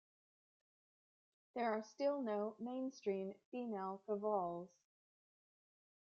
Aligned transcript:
There 1.53 1.71
are 1.75 1.83
still 1.83 2.23
no 2.23 2.55
mainstream 2.57 3.35
female 3.51 4.01
qawwals. 4.07 4.69